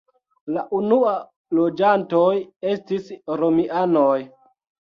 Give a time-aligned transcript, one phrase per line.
[0.53, 1.11] La unua
[1.59, 2.25] loĝantoj
[2.73, 3.13] estis
[3.45, 4.19] romianoj.